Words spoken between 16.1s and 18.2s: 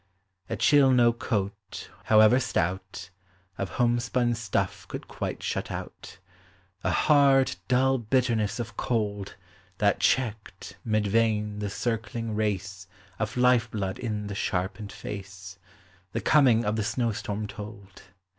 The coming of the snow storm told.